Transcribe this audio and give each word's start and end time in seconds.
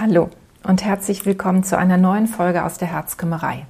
Hallo 0.00 0.28
und 0.64 0.84
herzlich 0.84 1.24
willkommen 1.24 1.62
zu 1.62 1.78
einer 1.78 1.96
neuen 1.96 2.26
Folge 2.26 2.64
aus 2.64 2.78
der 2.78 2.88
Herzkümmerei. 2.88 3.64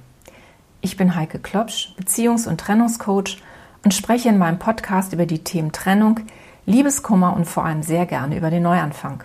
Ich 0.81 0.97
bin 0.97 1.15
Heike 1.15 1.37
Klopsch, 1.37 1.93
Beziehungs- 1.99 2.47
und 2.47 2.59
Trennungscoach 2.59 3.37
und 3.83 3.93
spreche 3.93 4.29
in 4.29 4.39
meinem 4.39 4.57
Podcast 4.57 5.13
über 5.13 5.27
die 5.27 5.43
Themen 5.43 5.71
Trennung, 5.71 6.21
Liebeskummer 6.65 7.35
und 7.35 7.45
vor 7.45 7.63
allem 7.63 7.83
sehr 7.83 8.07
gerne 8.07 8.37
über 8.37 8.49
den 8.49 8.63
Neuanfang. 8.63 9.23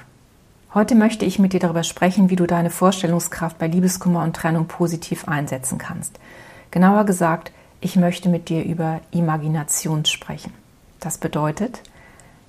Heute 0.74 0.94
möchte 0.94 1.24
ich 1.24 1.38
mit 1.38 1.54
dir 1.54 1.60
darüber 1.60 1.84
sprechen, 1.84 2.28
wie 2.28 2.36
du 2.36 2.46
deine 2.46 2.68
Vorstellungskraft 2.68 3.56
bei 3.58 3.66
Liebeskummer 3.66 4.22
und 4.22 4.36
Trennung 4.36 4.66
positiv 4.66 5.26
einsetzen 5.26 5.78
kannst. 5.78 6.20
Genauer 6.70 7.04
gesagt, 7.04 7.50
ich 7.80 7.96
möchte 7.96 8.28
mit 8.28 8.50
dir 8.50 8.62
über 8.62 9.00
Imagination 9.10 10.04
sprechen. 10.04 10.52
Das 11.00 11.16
bedeutet, 11.16 11.80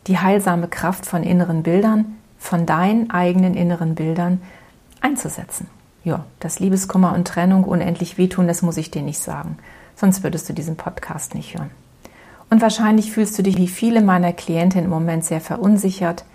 die 0.07 0.19
heilsame 0.19 0.67
Kraft 0.67 1.05
von 1.05 1.23
inneren 1.23 1.63
Bildern, 1.63 2.17
von 2.41 2.65
deinen 2.65 3.11
eigenen 3.11 3.53
inneren 3.53 3.93
Bildern 3.93 4.41
einzusetzen. 4.99 5.67
Ja, 6.03 6.25
dass 6.39 6.59
Liebeskummer 6.59 7.13
und 7.13 7.27
Trennung 7.27 7.63
unendlich 7.63 8.17
wehtun, 8.17 8.47
das 8.47 8.63
muss 8.63 8.77
ich 8.77 8.89
dir 8.89 9.03
nicht 9.03 9.19
sagen. 9.19 9.57
Sonst 9.95 10.23
würdest 10.23 10.49
du 10.49 10.53
diesen 10.53 10.75
Podcast 10.75 11.35
nicht 11.35 11.53
hören. 11.53 11.69
Und 12.49 12.63
wahrscheinlich 12.63 13.11
fühlst 13.11 13.37
du 13.37 13.43
dich 13.43 13.57
wie 13.57 13.67
viele 13.67 14.01
meiner 14.01 14.33
Klientinnen 14.33 14.85
im 14.85 14.89
Moment 14.89 15.23
sehr 15.23 15.39
verunsichert, 15.39 16.25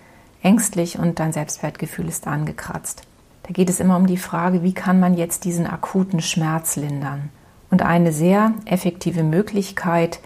ängstlich 0.41 0.97
und 0.97 1.19
dein 1.19 1.33
Selbstwertgefühl 1.33 2.07
ist 2.07 2.25
angekratzt. 2.25 3.03
Da 3.43 3.51
geht 3.51 3.69
es 3.69 3.81
immer 3.81 3.97
um 3.97 4.07
die 4.07 4.17
Frage, 4.17 4.63
wie 4.63 4.73
kann 4.73 5.01
man 5.01 5.13
jetzt 5.13 5.43
diesen 5.43 5.67
akuten 5.67 6.21
Schmerz 6.21 6.77
lindern? 6.77 7.29
Und 7.69 7.81
eine 7.81 8.13
sehr 8.13 8.53
effektive 8.63 9.23
Möglichkeit, 9.23 10.21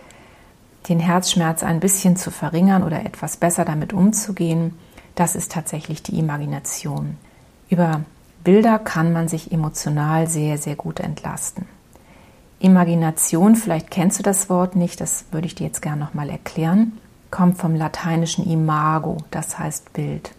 den 0.90 1.00
Herzschmerz 1.00 1.64
ein 1.64 1.80
bisschen 1.80 2.18
zu 2.18 2.30
verringern 2.30 2.84
oder 2.84 3.04
etwas 3.04 3.38
besser 3.38 3.66
damit 3.66 3.94
umzugehen, 3.94 4.76
das 5.16 5.36
ist 5.36 5.52
tatsächlich 5.52 6.04
die 6.04 6.18
Imagination. 6.18 7.18
Über 7.70 8.02
Bilder 8.44 8.80
kann 8.80 9.14
man 9.14 9.28
sich 9.28 9.52
emotional 9.52 10.28
sehr, 10.28 10.58
sehr 10.58 10.76
gut 10.76 11.00
entlasten. 11.00 11.66
Imagination, 12.60 13.56
vielleicht 13.56 13.90
kennst 13.90 14.20
du 14.20 14.24
das 14.24 14.50
Wort 14.50 14.76
nicht, 14.76 15.02
das 15.02 15.26
würde 15.32 15.48
ich 15.48 15.56
dir 15.56 15.66
jetzt 15.66 15.82
gerne 15.82 16.02
nochmal 16.02 16.30
erklären, 16.30 16.94
kommt 17.32 17.58
vom 17.58 17.76
lateinischen 17.76 18.50
imago, 18.50 19.18
das 19.32 19.58
heißt 19.58 19.94
Bild. 19.94 20.32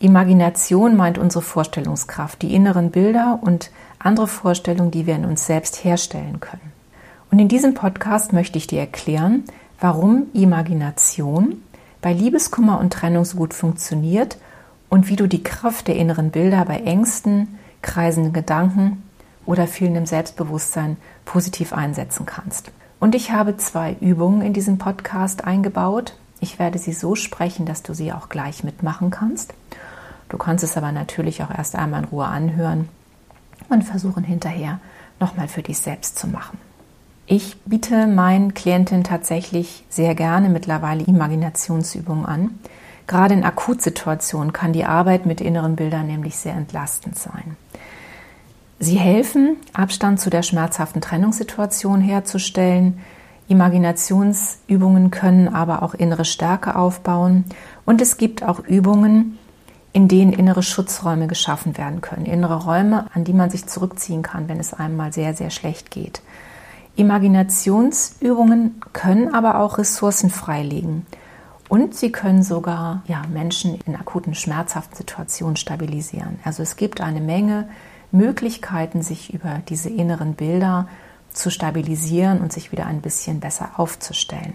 Imagination 0.00 0.96
meint 0.96 1.16
unsere 1.16 1.42
Vorstellungskraft, 1.42 2.42
die 2.42 2.54
inneren 2.54 2.90
Bilder 2.90 3.38
und 3.40 3.70
andere 3.98 4.26
Vorstellungen, 4.26 4.90
die 4.90 5.06
wir 5.06 5.16
in 5.16 5.24
uns 5.24 5.46
selbst 5.46 5.82
herstellen 5.82 6.40
können. 6.40 6.72
Und 7.30 7.38
in 7.38 7.48
diesem 7.48 7.72
Podcast 7.74 8.32
möchte 8.32 8.58
ich 8.58 8.66
dir 8.66 8.80
erklären, 8.80 9.44
warum 9.80 10.26
Imagination 10.34 11.62
bei 12.04 12.12
Liebeskummer 12.12 12.80
und 12.80 12.92
Trennung 12.92 13.24
so 13.24 13.38
gut 13.38 13.54
funktioniert 13.54 14.36
und 14.90 15.08
wie 15.08 15.16
du 15.16 15.26
die 15.26 15.42
Kraft 15.42 15.88
der 15.88 15.96
inneren 15.96 16.30
Bilder 16.30 16.62
bei 16.66 16.80
Ängsten, 16.80 17.58
kreisenden 17.80 18.34
Gedanken 18.34 19.02
oder 19.46 19.66
fehlendem 19.66 20.04
Selbstbewusstsein 20.04 20.98
positiv 21.24 21.72
einsetzen 21.72 22.26
kannst. 22.26 22.72
Und 23.00 23.14
ich 23.14 23.32
habe 23.32 23.56
zwei 23.56 23.96
Übungen 24.02 24.42
in 24.42 24.52
diesem 24.52 24.76
Podcast 24.76 25.44
eingebaut. 25.46 26.14
Ich 26.40 26.58
werde 26.58 26.78
sie 26.78 26.92
so 26.92 27.14
sprechen, 27.14 27.64
dass 27.64 27.82
du 27.82 27.94
sie 27.94 28.12
auch 28.12 28.28
gleich 28.28 28.64
mitmachen 28.64 29.10
kannst. 29.10 29.54
Du 30.28 30.36
kannst 30.36 30.62
es 30.62 30.76
aber 30.76 30.92
natürlich 30.92 31.42
auch 31.42 31.50
erst 31.50 31.74
einmal 31.74 32.02
in 32.02 32.08
Ruhe 32.10 32.26
anhören 32.26 32.90
und 33.70 33.80
versuchen 33.82 34.24
hinterher 34.24 34.78
nochmal 35.20 35.48
für 35.48 35.62
dich 35.62 35.78
selbst 35.78 36.18
zu 36.18 36.26
machen. 36.26 36.58
Ich 37.26 37.56
biete 37.64 38.06
meinen 38.06 38.52
Klientinnen 38.52 39.04
tatsächlich 39.04 39.84
sehr 39.88 40.14
gerne 40.14 40.50
mittlerweile 40.50 41.04
Imaginationsübungen 41.04 42.26
an. 42.26 42.58
Gerade 43.06 43.34
in 43.34 43.44
Akutsituationen 43.44 44.52
kann 44.52 44.72
die 44.72 44.84
Arbeit 44.84 45.24
mit 45.24 45.40
inneren 45.40 45.76
Bildern 45.76 46.06
nämlich 46.06 46.36
sehr 46.36 46.54
entlastend 46.54 47.18
sein. 47.18 47.56
Sie 48.78 48.96
helfen, 48.96 49.56
Abstand 49.72 50.20
zu 50.20 50.28
der 50.28 50.42
schmerzhaften 50.42 51.00
Trennungssituation 51.00 52.02
herzustellen. 52.02 53.00
Imaginationsübungen 53.48 55.10
können 55.10 55.48
aber 55.48 55.82
auch 55.82 55.94
innere 55.94 56.26
Stärke 56.26 56.76
aufbauen. 56.76 57.44
Und 57.86 58.02
es 58.02 58.18
gibt 58.18 58.42
auch 58.42 58.60
Übungen, 58.60 59.38
in 59.94 60.08
denen 60.08 60.32
innere 60.32 60.62
Schutzräume 60.62 61.26
geschaffen 61.26 61.78
werden 61.78 62.02
können. 62.02 62.26
Innere 62.26 62.64
Räume, 62.64 63.06
an 63.14 63.24
die 63.24 63.32
man 63.32 63.48
sich 63.48 63.66
zurückziehen 63.66 64.22
kann, 64.22 64.48
wenn 64.48 64.60
es 64.60 64.74
einem 64.74 64.96
mal 64.96 65.12
sehr, 65.12 65.34
sehr 65.34 65.50
schlecht 65.50 65.90
geht. 65.90 66.20
Imaginationsübungen 66.96 68.80
können 68.92 69.34
aber 69.34 69.58
auch 69.58 69.78
Ressourcen 69.78 70.30
freilegen. 70.30 71.06
Und 71.68 71.94
sie 71.94 72.12
können 72.12 72.42
sogar 72.42 73.02
ja, 73.06 73.22
Menschen 73.32 73.80
in 73.86 73.96
akuten 73.96 74.34
schmerzhaften 74.34 74.96
Situationen 74.96 75.56
stabilisieren. 75.56 76.38
Also 76.44 76.62
es 76.62 76.76
gibt 76.76 77.00
eine 77.00 77.20
Menge 77.20 77.68
Möglichkeiten, 78.12 79.02
sich 79.02 79.34
über 79.34 79.60
diese 79.68 79.88
inneren 79.90 80.34
Bilder 80.34 80.88
zu 81.32 81.50
stabilisieren 81.50 82.40
und 82.40 82.52
sich 82.52 82.70
wieder 82.70 82.86
ein 82.86 83.00
bisschen 83.00 83.40
besser 83.40 83.70
aufzustellen. 83.76 84.54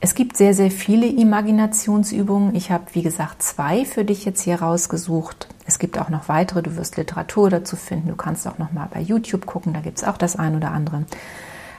Es 0.00 0.14
gibt 0.14 0.36
sehr, 0.36 0.52
sehr 0.52 0.70
viele 0.70 1.06
Imaginationsübungen. 1.06 2.54
Ich 2.54 2.70
habe, 2.70 2.84
wie 2.92 3.02
gesagt, 3.02 3.42
zwei 3.42 3.84
für 3.86 4.04
dich 4.04 4.24
jetzt 4.24 4.42
hier 4.42 4.60
rausgesucht. 4.60 5.48
Es 5.66 5.78
gibt 5.78 5.98
auch 5.98 6.10
noch 6.10 6.28
weitere. 6.28 6.62
Du 6.62 6.76
wirst 6.76 6.98
Literatur 6.98 7.48
dazu 7.48 7.74
finden. 7.74 8.08
Du 8.08 8.14
kannst 8.14 8.46
auch 8.46 8.58
noch 8.58 8.70
mal 8.70 8.88
bei 8.92 9.00
YouTube 9.00 9.46
gucken. 9.46 9.72
Da 9.72 9.80
gibt 9.80 9.98
es 9.98 10.04
auch 10.04 10.18
das 10.18 10.36
ein 10.36 10.56
oder 10.56 10.72
andere. 10.72 11.04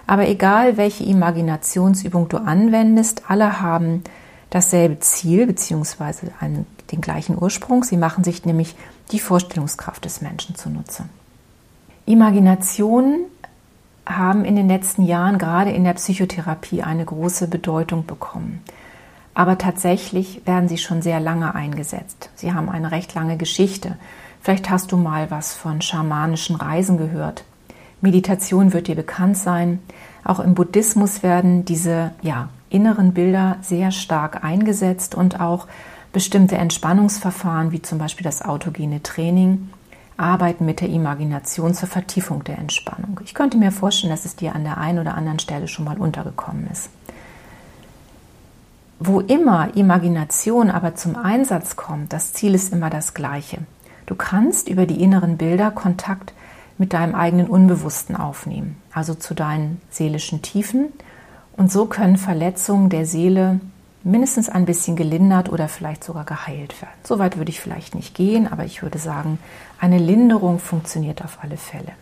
Aber 0.07 0.27
egal, 0.27 0.77
welche 0.77 1.03
Imaginationsübung 1.03 2.29
du 2.29 2.37
anwendest, 2.37 3.23
alle 3.27 3.61
haben 3.61 4.03
dasselbe 4.49 4.99
Ziel 4.99 5.47
bzw. 5.47 6.27
den 6.91 7.01
gleichen 7.01 7.37
Ursprung. 7.41 7.83
Sie 7.83 7.97
machen 7.97 8.23
sich 8.23 8.45
nämlich 8.45 8.75
die 9.11 9.19
Vorstellungskraft 9.19 10.05
des 10.05 10.21
Menschen 10.21 10.55
zunutze. 10.55 11.05
Imaginationen 12.05 13.25
haben 14.05 14.45
in 14.45 14.55
den 14.55 14.67
letzten 14.67 15.03
Jahren 15.03 15.39
gerade 15.39 15.71
in 15.71 15.83
der 15.83 15.93
Psychotherapie 15.93 16.83
eine 16.83 17.05
große 17.05 17.47
Bedeutung 17.47 18.05
bekommen. 18.05 18.61
Aber 19.33 19.57
tatsächlich 19.57 20.41
werden 20.45 20.69
sie 20.69 20.77
schon 20.77 21.01
sehr 21.01 21.19
lange 21.19 21.55
eingesetzt. 21.55 22.29
Sie 22.35 22.53
haben 22.53 22.69
eine 22.69 22.91
recht 22.91 23.13
lange 23.15 23.37
Geschichte. 23.37 23.97
Vielleicht 24.41 24.69
hast 24.69 24.91
du 24.91 24.97
mal 24.97 25.31
was 25.31 25.53
von 25.53 25.81
schamanischen 25.81 26.55
Reisen 26.55 26.97
gehört. 26.97 27.43
Meditation 28.01 28.73
wird 28.73 28.87
dir 28.87 28.95
bekannt 28.95 29.37
sein. 29.37 29.79
Auch 30.23 30.39
im 30.39 30.55
Buddhismus 30.55 31.23
werden 31.23 31.65
diese 31.65 32.11
ja, 32.21 32.49
inneren 32.69 33.13
Bilder 33.13 33.57
sehr 33.61 33.91
stark 33.91 34.43
eingesetzt 34.43 35.15
und 35.15 35.39
auch 35.39 35.67
bestimmte 36.11 36.57
Entspannungsverfahren, 36.57 37.71
wie 37.71 37.81
zum 37.81 37.97
Beispiel 37.97 38.23
das 38.23 38.41
autogene 38.41 39.03
Training, 39.03 39.69
arbeiten 40.17 40.65
mit 40.65 40.79
der 40.79 40.89
Imagination 40.89 41.73
zur 41.73 41.89
Vertiefung 41.89 42.43
der 42.43 42.57
Entspannung. 42.57 43.19
Ich 43.25 43.33
könnte 43.33 43.57
mir 43.57 43.71
vorstellen, 43.71 44.11
dass 44.11 44.25
es 44.25 44.35
dir 44.35 44.55
an 44.55 44.63
der 44.63 44.77
einen 44.77 44.99
oder 44.99 45.15
anderen 45.15 45.39
Stelle 45.39 45.67
schon 45.67 45.85
mal 45.85 45.97
untergekommen 45.97 46.67
ist. 46.71 46.89
Wo 48.99 49.19
immer 49.19 49.75
Imagination 49.75 50.71
aber 50.71 50.95
zum 50.95 51.17
Einsatz 51.17 51.75
kommt, 51.75 52.13
das 52.13 52.31
Ziel 52.31 52.55
ist 52.55 52.71
immer 52.71 52.89
das 52.89 53.13
gleiche. 53.13 53.59
Du 54.05 54.15
kannst 54.15 54.69
über 54.69 54.85
die 54.85 55.01
inneren 55.01 55.35
Bilder 55.35 55.69
Kontakt 55.71 56.33
mit 56.77 56.93
deinem 56.93 57.15
eigenen 57.15 57.47
Unbewussten 57.47 58.15
aufnehmen, 58.15 58.77
also 58.91 59.15
zu 59.15 59.33
deinen 59.33 59.81
seelischen 59.89 60.41
Tiefen. 60.41 60.87
Und 61.55 61.71
so 61.71 61.85
können 61.85 62.17
Verletzungen 62.17 62.89
der 62.89 63.05
Seele 63.05 63.59
mindestens 64.03 64.49
ein 64.49 64.65
bisschen 64.65 64.95
gelindert 64.95 65.49
oder 65.49 65.67
vielleicht 65.67 66.03
sogar 66.03 66.25
geheilt 66.25 66.79
werden. 66.81 66.93
So 67.03 67.17
weit 67.17 67.37
würde 67.37 67.49
ich 67.49 67.59
vielleicht 67.59 67.95
nicht 67.95 68.13
gehen, 68.13 68.51
aber 68.51 68.63
ich 68.63 68.83
würde 68.83 68.99
sagen, 68.99 69.39
eine 69.79 69.97
Linderung 69.97 70.59
funktioniert 70.59 71.23
auf 71.23 71.39
alle 71.41 71.57
Fälle. 71.57 71.93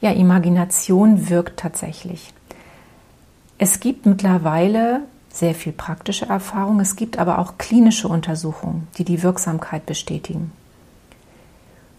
Ja, 0.00 0.10
Imagination 0.10 1.30
wirkt 1.30 1.60
tatsächlich. 1.60 2.34
Es 3.58 3.80
gibt 3.80 4.06
mittlerweile 4.06 5.02
sehr 5.30 5.54
viel 5.54 5.72
praktische 5.72 6.26
Erfahrung, 6.26 6.80
es 6.80 6.96
gibt 6.96 7.18
aber 7.18 7.38
auch 7.38 7.58
klinische 7.58 8.08
Untersuchungen, 8.08 8.88
die 8.98 9.04
die 9.04 9.22
Wirksamkeit 9.22 9.86
bestätigen. 9.86 10.52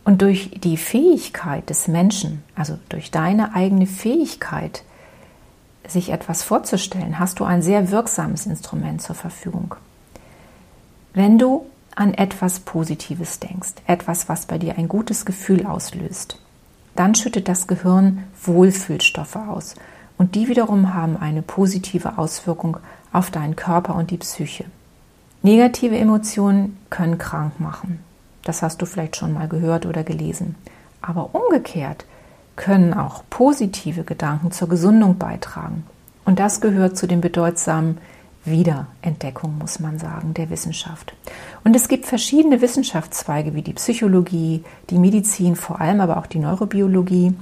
Und 0.06 0.22
durch 0.22 0.52
die 0.64 0.78
Fähigkeit 0.78 1.70
des 1.70 1.88
Menschen, 1.88 2.44
also 2.56 2.78
durch 2.90 3.12
deine 3.12 3.56
eigene 3.56 3.88
Fähigkeit, 3.88 4.84
sich 5.88 6.10
etwas 6.10 6.44
vorzustellen, 6.44 7.20
hast 7.20 7.40
du 7.40 7.44
ein 7.44 7.62
sehr 7.62 7.92
wirksames 7.92 8.46
Instrument 8.46 9.02
zur 9.02 9.16
Verfügung. 9.16 9.76
Wenn 11.14 11.38
du 11.38 11.66
an 11.96 12.14
etwas 12.14 12.60
Positives 12.60 13.40
denkst, 13.40 13.74
etwas, 13.88 14.30
was 14.30 14.46
bei 14.46 14.58
dir 14.58 14.78
ein 14.78 14.88
gutes 14.88 15.26
Gefühl 15.26 15.66
auslöst, 15.66 16.40
dann 16.96 17.16
schüttet 17.16 17.48
das 17.48 17.68
Gehirn 17.68 18.24
Wohlfühlstoffe 18.44 19.36
aus 19.36 19.76
und 20.18 20.36
die 20.36 20.48
wiederum 20.48 20.94
haben 20.94 21.18
eine 21.18 21.42
positive 21.42 22.18
Auswirkung 22.18 22.78
auf 23.12 23.32
deinen 23.32 23.56
Körper 23.56 23.96
und 23.96 24.12
die 24.12 24.18
Psyche. 24.18 24.66
Negative 25.42 25.98
Emotionen 25.98 26.78
können 26.90 27.18
krank 27.18 27.60
machen. 27.60 28.00
Das 28.46 28.62
hast 28.62 28.82
du 28.82 28.86
vielleicht 28.86 29.18
schon 29.18 29.34
mal 29.34 29.50
gehört 29.50 29.86
oder 29.86 30.04
gelesen. 30.04 30.56
Aber 31.02 31.36
umgekehrt 31.36 32.06
können 32.56 32.94
auch 32.94 33.24
positive 33.30 34.04
Gedanken 34.04 34.52
zur 34.52 34.70
Gesundung 34.70 35.18
beitragen. 35.18 35.84
Und 36.24 36.40
das 36.40 36.62
gehört 36.62 36.98
zu 36.98 37.08
den 37.08 37.20
bedeutsamen 37.20 37.98
Wiederentdeckung, 38.46 39.58
muss 39.58 39.80
man 39.80 39.98
sagen, 39.98 40.34
der 40.36 40.50
Wissenschaft. 40.50 41.14
Und 41.64 41.76
es 41.76 41.88
gibt 41.88 42.06
verschiedene 42.06 42.62
Wissenschaftszweige 42.62 43.56
wie 43.56 43.64
die 43.64 43.74
Psychologie, 43.74 44.64
die 44.90 45.00
Medizin, 45.00 45.56
vor 45.56 45.82
allem 45.82 46.00
aber 46.00 46.18
auch 46.18 46.28
die 46.28 46.40
Neurobiologie. 46.40 47.34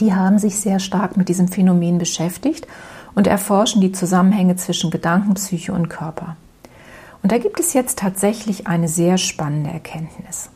Die 0.00 0.14
haben 0.14 0.38
sich 0.38 0.56
sehr 0.56 0.78
stark 0.78 1.16
mit 1.16 1.28
diesem 1.28 1.48
Phänomen 1.48 1.98
beschäftigt 1.98 2.66
und 3.14 3.26
erforschen 3.26 3.80
die 3.80 3.92
Zusammenhänge 3.92 4.56
zwischen 4.56 4.90
Gedanken, 4.90 5.34
Psyche 5.34 5.72
und 5.72 5.88
Körper. 5.88 6.36
Und 7.22 7.30
da 7.30 7.38
gibt 7.38 7.60
es 7.60 7.72
jetzt 7.72 7.98
tatsächlich 7.98 8.66
eine 8.66 8.88
sehr 8.88 9.16
spannende 9.16 9.70
Erkenntnis. 9.70 10.50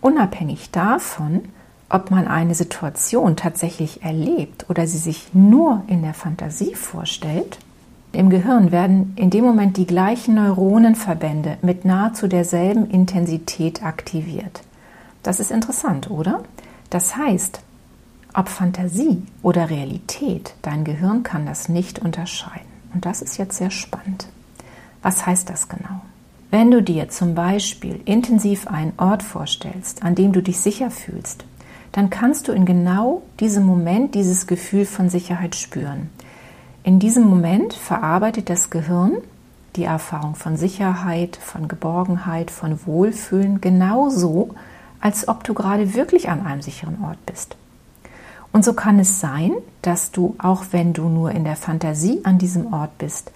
Unabhängig 0.00 0.70
davon, 0.70 1.42
ob 1.88 2.10
man 2.10 2.28
eine 2.28 2.54
Situation 2.54 3.36
tatsächlich 3.36 4.02
erlebt 4.02 4.66
oder 4.68 4.86
sie 4.86 4.98
sich 4.98 5.32
nur 5.32 5.82
in 5.86 6.02
der 6.02 6.14
Fantasie 6.14 6.74
vorstellt, 6.74 7.58
im 8.12 8.30
Gehirn 8.30 8.72
werden 8.72 9.12
in 9.16 9.30
dem 9.30 9.44
Moment 9.44 9.76
die 9.76 9.86
gleichen 9.86 10.34
Neuronenverbände 10.34 11.58
mit 11.62 11.84
nahezu 11.84 12.26
derselben 12.26 12.90
Intensität 12.90 13.82
aktiviert. 13.82 14.62
Das 15.22 15.40
ist 15.40 15.50
interessant, 15.50 16.10
oder? 16.10 16.42
Das 16.90 17.16
heißt, 17.16 17.60
ob 18.34 18.48
Fantasie 18.48 19.22
oder 19.42 19.68
Realität, 19.68 20.54
dein 20.62 20.84
Gehirn 20.84 21.22
kann 21.22 21.44
das 21.44 21.68
nicht 21.68 21.98
unterscheiden. 21.98 22.68
Und 22.94 23.04
das 23.04 23.20
ist 23.20 23.36
jetzt 23.36 23.58
sehr 23.58 23.70
spannend. 23.70 24.28
Was 25.02 25.26
heißt 25.26 25.48
das 25.48 25.68
genau? 25.68 26.00
Wenn 26.50 26.70
du 26.70 26.82
dir 26.82 27.08
zum 27.08 27.34
Beispiel 27.34 28.00
intensiv 28.04 28.66
einen 28.68 28.94
Ort 28.96 29.22
vorstellst, 29.22 30.02
an 30.02 30.14
dem 30.14 30.32
du 30.32 30.42
dich 30.42 30.60
sicher 30.60 30.90
fühlst, 30.90 31.44
dann 31.92 32.10
kannst 32.10 32.48
du 32.48 32.52
in 32.52 32.64
genau 32.64 33.22
diesem 33.40 33.64
Moment 33.64 34.14
dieses 34.14 34.46
Gefühl 34.46 34.86
von 34.86 35.10
Sicherheit 35.10 35.56
spüren. 35.56 36.10
In 36.84 36.98
diesem 36.98 37.24
Moment 37.24 37.74
verarbeitet 37.74 38.48
das 38.48 38.70
Gehirn 38.70 39.18
die 39.76 39.84
Erfahrung 39.84 40.34
von 40.34 40.56
Sicherheit, 40.56 41.36
von 41.36 41.68
Geborgenheit, 41.68 42.50
von 42.50 42.84
Wohlfühlen 42.86 43.60
genauso, 43.60 44.54
als 45.00 45.28
ob 45.28 45.44
du 45.44 45.54
gerade 45.54 45.94
wirklich 45.94 46.28
an 46.28 46.44
einem 46.44 46.62
sicheren 46.62 47.02
Ort 47.04 47.24
bist. 47.26 47.56
Und 48.52 48.64
so 48.64 48.72
kann 48.72 48.98
es 48.98 49.20
sein, 49.20 49.52
dass 49.82 50.10
du, 50.10 50.34
auch 50.38 50.64
wenn 50.72 50.94
du 50.94 51.08
nur 51.08 51.30
in 51.30 51.44
der 51.44 51.56
Fantasie 51.56 52.20
an 52.24 52.38
diesem 52.38 52.72
Ort 52.72 52.96
bist, 52.98 53.30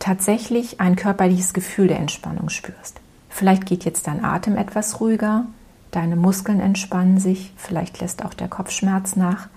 tatsächlich 0.00 0.80
ein 0.80 0.96
körperliches 0.96 1.52
Gefühl 1.52 1.86
der 1.86 2.00
Entspannung 2.00 2.48
spürst. 2.48 3.00
Vielleicht 3.28 3.66
geht 3.66 3.84
jetzt 3.84 4.08
dein 4.08 4.24
Atem 4.24 4.56
etwas 4.56 5.00
ruhiger, 5.00 5.44
deine 5.92 6.16
Muskeln 6.16 6.58
entspannen 6.58 7.20
sich, 7.20 7.52
vielleicht 7.56 8.00
lässt 8.00 8.24
auch 8.24 8.34
der 8.34 8.48
Kopfschmerz 8.48 9.14
nach. 9.14 9.48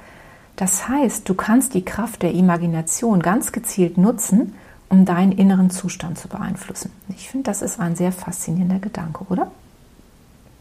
Das 0.55 0.87
heißt, 0.87 1.27
du 1.27 1.33
kannst 1.33 1.73
die 1.73 1.83
Kraft 1.83 2.21
der 2.21 2.33
Imagination 2.33 3.21
ganz 3.21 3.51
gezielt 3.51 3.97
nutzen, 3.97 4.53
um 4.89 5.05
deinen 5.05 5.31
inneren 5.31 5.71
Zustand 5.71 6.19
zu 6.19 6.27
beeinflussen. 6.27 6.91
Ich 7.09 7.29
finde, 7.29 7.45
das 7.45 7.63
ist 7.63 7.79
ein 7.79 7.95
sehr 7.95 8.11
faszinierender 8.11 8.77
Gedanke, 8.77 9.25
oder? 9.29 9.49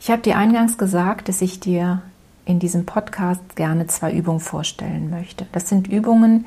Ich 0.01 0.11
habe 0.11 0.23
dir 0.23 0.39
eingangs 0.39 0.79
gesagt, 0.79 1.29
dass 1.29 1.43
ich 1.43 1.61
dir 1.61 2.01
in 2.45 2.59
diesem 2.59 2.87
Podcast 2.87 3.55
gerne 3.57 3.87
zwei 3.89 4.13
Übungen 4.13 4.41
vorstellen 4.41 5.11
möchte. 5.11 5.47
Das 5.53 5.69
sind 5.69 5.87
Übungen, 5.87 6.47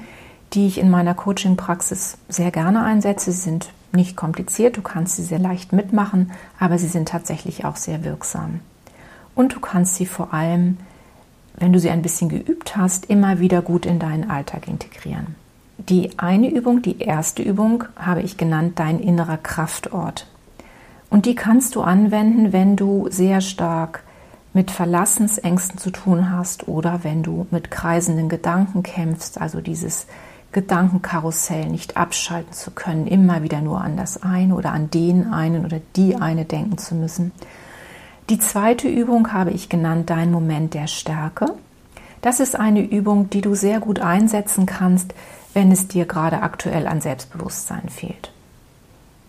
die 0.54 0.68
ich 0.68 0.78
in 0.78 0.90
meiner 0.90 1.14
Coaching-Praxis 1.14 2.18
sehr 2.30 2.52
gerne 2.52 2.84
einsetze. 2.84 3.32
Sie 3.32 3.42
sind 3.42 3.70
nicht 3.92 4.16
kompliziert, 4.16 4.78
du 4.78 4.82
kannst 4.82 5.16
sie 5.16 5.24
sehr 5.24 5.40
leicht 5.40 5.74
mitmachen, 5.74 6.32
aber 6.60 6.78
sie 6.78 6.88
sind 6.88 7.08
tatsächlich 7.08 7.66
auch 7.66 7.76
sehr 7.76 8.04
wirksam. 8.04 8.60
Und 9.36 9.54
du 9.54 9.60
kannst 9.60 9.96
sie 9.96 10.06
vor 10.06 10.34
allem 10.34 10.78
wenn 11.58 11.74
du 11.74 11.80
sie 11.80 11.90
ein 11.90 12.02
bisschen 12.02 12.30
geübt 12.30 12.76
hast, 12.76 13.06
immer 13.06 13.40
wieder 13.40 13.62
gut 13.62 13.86
in 13.86 14.00
deinen 14.00 14.30
Alltag 14.30 14.68
integrieren. 14.68 15.36
Die 15.78 16.18
eine 16.18 16.50
Übung, 16.50 16.82
die 16.82 17.00
erste 17.00 17.44
Übung, 17.44 17.86
habe 17.96 18.22
ich 18.22 18.38
genannt 18.38 18.80
dein 18.80 19.00
innerer 19.00 19.38
Kraftort. 19.38 20.28
Und 21.10 21.26
die 21.26 21.36
kannst 21.36 21.76
du 21.76 21.82
anwenden, 21.82 22.52
wenn 22.52 22.76
du 22.76 23.08
sehr 23.10 23.42
stark 23.42 24.04
mit 24.54 24.72
Verlassensängsten 24.72 25.78
zu 25.78 25.92
tun 25.92 26.32
hast 26.32 26.68
oder 26.68 27.04
wenn 27.04 27.24
du 27.24 27.46
mit 27.52 27.72
kreisenden 27.72 28.30
Gedanken 28.30 28.84
kämpfst, 28.84 29.40
also 29.40 29.62
dieses 29.62 30.08
Gedankenkarussell 30.56 31.66
nicht 31.66 31.98
abschalten 31.98 32.54
zu 32.54 32.72
können, 32.72 33.08
immer 33.08 33.44
wieder 33.44 33.60
nur 33.60 33.82
an 33.82 33.98
das 33.98 34.24
eine 34.24 34.56
oder 34.56 34.72
an 34.72 34.90
den 34.90 35.34
einen 35.34 35.66
oder 35.66 35.82
die 35.98 36.16
eine 36.16 36.46
denken 36.46 36.78
zu 36.78 36.96
müssen. 36.96 37.34
Die 38.30 38.40
zweite 38.40 38.88
Übung 38.88 39.34
habe 39.34 39.52
ich 39.52 39.68
genannt, 39.68 40.10
dein 40.10 40.32
Moment 40.32 40.74
der 40.74 40.88
Stärke. 40.88 41.48
Das 42.22 42.40
ist 42.40 42.58
eine 42.58 42.82
Übung, 42.82 43.30
die 43.30 43.42
du 43.42 43.54
sehr 43.54 43.82
gut 43.82 44.00
einsetzen 44.00 44.66
kannst, 44.66 45.14
wenn 45.54 45.74
es 45.74 45.90
dir 45.90 46.06
gerade 46.06 46.42
aktuell 46.42 46.88
an 46.88 47.02
Selbstbewusstsein 47.02 47.90
fehlt. 47.90 48.32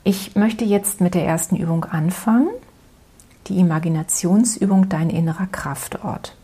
Ich 0.04 0.36
möchte 0.36 0.64
jetzt 0.64 1.00
mit 1.00 1.14
der 1.14 1.26
ersten 1.26 1.56
Übung 1.56 1.86
anfangen, 1.86 2.50
die 3.48 3.58
Imaginationsübung 3.58 4.88
Dein 4.88 5.10
innerer 5.10 5.48
Kraftort. 5.50 6.36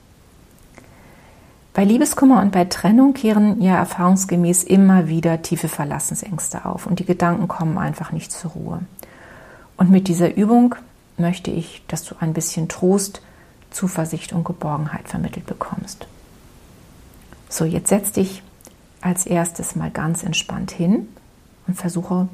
Bei 1.74 1.84
Liebeskummer 1.84 2.42
und 2.42 2.52
bei 2.52 2.66
Trennung 2.66 3.14
kehren 3.14 3.62
ja 3.62 3.76
erfahrungsgemäß 3.76 4.62
immer 4.62 5.08
wieder 5.08 5.40
tiefe 5.40 5.68
Verlassensängste 5.68 6.66
auf 6.66 6.86
und 6.86 6.98
die 6.98 7.06
Gedanken 7.06 7.48
kommen 7.48 7.78
einfach 7.78 8.12
nicht 8.12 8.30
zur 8.30 8.50
Ruhe. 8.50 8.80
Und 9.78 9.90
mit 9.90 10.06
dieser 10.06 10.36
Übung 10.36 10.74
möchte 11.16 11.50
ich, 11.50 11.82
dass 11.88 12.04
du 12.04 12.14
ein 12.20 12.34
bisschen 12.34 12.68
Trost, 12.68 13.22
Zuversicht 13.70 14.34
und 14.34 14.44
Geborgenheit 14.44 15.08
vermittelt 15.08 15.46
bekommst. 15.46 16.06
So, 17.48 17.64
jetzt 17.64 17.88
setz 17.88 18.12
dich 18.12 18.42
als 19.00 19.24
erstes 19.26 19.74
mal 19.74 19.90
ganz 19.90 20.22
entspannt 20.22 20.72
hin 20.72 21.08
und 21.66 21.74
versuche 21.74 22.28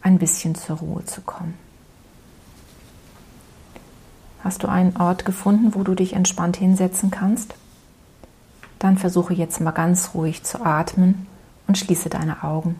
ein 0.00 0.18
bisschen 0.18 0.54
zur 0.54 0.76
Ruhe 0.76 1.04
zu 1.04 1.22
kommen. 1.22 1.54
Hast 4.44 4.62
du 4.62 4.68
einen 4.68 4.96
Ort 4.96 5.24
gefunden, 5.24 5.74
wo 5.74 5.82
du 5.82 5.96
dich 5.96 6.12
entspannt 6.12 6.56
hinsetzen 6.56 7.10
kannst? 7.10 7.56
Dann 8.78 8.98
versuche 8.98 9.34
jetzt 9.34 9.60
mal 9.60 9.70
ganz 9.70 10.10
ruhig 10.14 10.42
zu 10.42 10.64
atmen 10.64 11.26
und 11.66 11.78
schließe 11.78 12.08
deine 12.08 12.42
Augen. 12.42 12.78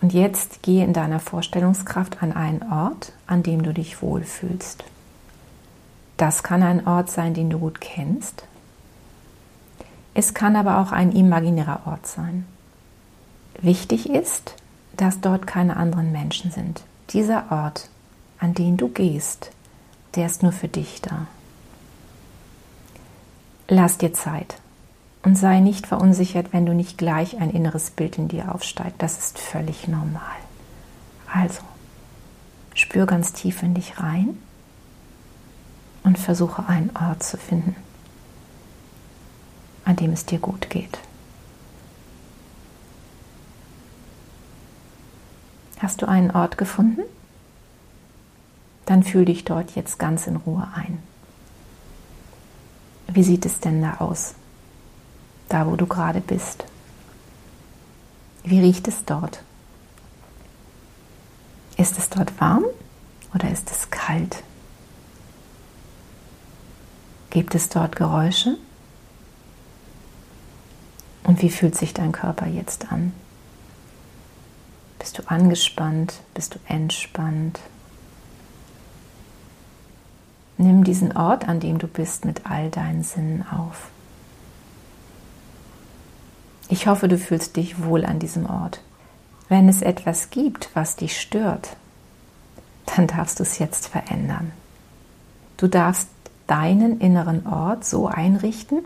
Und 0.00 0.12
jetzt 0.12 0.62
gehe 0.62 0.84
in 0.84 0.92
deiner 0.92 1.20
Vorstellungskraft 1.20 2.22
an 2.22 2.32
einen 2.32 2.62
Ort, 2.72 3.12
an 3.26 3.42
dem 3.42 3.62
du 3.62 3.74
dich 3.74 4.00
wohlfühlst. 4.02 4.84
Das 6.16 6.42
kann 6.42 6.62
ein 6.62 6.86
Ort 6.86 7.10
sein, 7.10 7.34
den 7.34 7.50
du 7.50 7.58
gut 7.58 7.80
kennst. 7.80 8.44
Es 10.14 10.34
kann 10.34 10.56
aber 10.56 10.78
auch 10.78 10.92
ein 10.92 11.12
imaginärer 11.12 11.82
Ort 11.86 12.06
sein. 12.06 12.46
Wichtig 13.60 14.08
ist, 14.08 14.54
dass 14.96 15.20
dort 15.20 15.46
keine 15.46 15.76
anderen 15.76 16.12
Menschen 16.12 16.50
sind. 16.50 16.82
Dieser 17.10 17.50
Ort, 17.50 17.88
an 18.38 18.54
den 18.54 18.76
du 18.76 18.88
gehst, 18.88 19.50
der 20.14 20.26
ist 20.26 20.42
nur 20.42 20.52
für 20.52 20.68
dich 20.68 21.00
da. 21.02 21.26
Lass 23.72 23.98
dir 23.98 24.12
Zeit. 24.12 24.56
Und 25.22 25.36
sei 25.36 25.60
nicht 25.60 25.86
verunsichert, 25.86 26.52
wenn 26.52 26.66
du 26.66 26.74
nicht 26.74 26.98
gleich 26.98 27.40
ein 27.40 27.50
inneres 27.50 27.92
Bild 27.92 28.18
in 28.18 28.26
dir 28.26 28.52
aufsteigt. 28.52 29.00
Das 29.00 29.16
ist 29.18 29.38
völlig 29.38 29.86
normal. 29.86 30.36
Also, 31.32 31.60
spür 32.74 33.06
ganz 33.06 33.32
tief 33.32 33.62
in 33.62 33.74
dich 33.74 34.00
rein 34.00 34.36
und 36.02 36.18
versuche 36.18 36.68
einen 36.68 36.90
Ort 36.96 37.22
zu 37.22 37.36
finden, 37.36 37.76
an 39.84 39.94
dem 39.94 40.12
es 40.12 40.26
dir 40.26 40.40
gut 40.40 40.68
geht. 40.68 40.98
Hast 45.78 46.02
du 46.02 46.08
einen 46.08 46.32
Ort 46.32 46.58
gefunden? 46.58 47.02
Dann 48.86 49.04
fühl 49.04 49.26
dich 49.26 49.44
dort 49.44 49.76
jetzt 49.76 50.00
ganz 50.00 50.26
in 50.26 50.34
Ruhe 50.34 50.66
ein. 50.74 50.98
Wie 53.12 53.22
sieht 53.22 53.44
es 53.46 53.60
denn 53.60 53.82
da 53.82 53.96
aus? 53.98 54.34
da 55.50 55.66
wo 55.66 55.76
du 55.76 55.86
gerade 55.86 56.20
bist. 56.20 56.64
Wie 58.42 58.60
riecht 58.60 58.88
es 58.88 59.04
dort? 59.04 59.42
Ist 61.76 61.98
es 61.98 62.08
dort 62.08 62.40
warm 62.40 62.64
oder 63.34 63.50
ist 63.50 63.70
es 63.70 63.90
kalt? 63.90 64.42
Gibt 67.28 67.54
es 67.54 67.68
dort 67.68 67.96
Geräusche? 67.96 68.56
Und 71.24 71.42
wie 71.42 71.50
fühlt 71.50 71.76
sich 71.76 71.92
dein 71.92 72.12
Körper 72.12 72.46
jetzt 72.46 72.90
an? 72.90 73.12
Bist 74.98 75.18
du 75.18 75.28
angespannt? 75.28 76.14
Bist 76.34 76.54
du 76.54 76.58
entspannt? 76.66 77.60
Nimm 80.60 80.84
diesen 80.84 81.16
Ort, 81.16 81.48
an 81.48 81.58
dem 81.58 81.78
du 81.78 81.86
bist, 81.86 82.26
mit 82.26 82.44
all 82.44 82.68
deinen 82.68 83.02
Sinnen 83.02 83.46
auf. 83.50 83.88
Ich 86.68 86.86
hoffe, 86.86 87.08
du 87.08 87.16
fühlst 87.16 87.56
dich 87.56 87.82
wohl 87.82 88.04
an 88.04 88.18
diesem 88.18 88.44
Ort. 88.44 88.82
Wenn 89.48 89.70
es 89.70 89.80
etwas 89.80 90.28
gibt, 90.28 90.68
was 90.74 90.96
dich 90.96 91.18
stört, 91.18 91.76
dann 92.84 93.06
darfst 93.06 93.38
du 93.38 93.42
es 93.42 93.58
jetzt 93.58 93.86
verändern. 93.86 94.52
Du 95.56 95.66
darfst 95.66 96.08
deinen 96.46 97.00
inneren 97.00 97.46
Ort 97.46 97.86
so 97.86 98.08
einrichten, 98.08 98.80